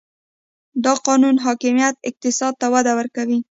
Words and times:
د 0.83 0.85
قانون 1.07 1.35
حاکمیت 1.45 1.95
اقتصاد 2.09 2.53
ته 2.61 2.67
وده 2.73 2.91
ورکوي؟ 2.99 3.39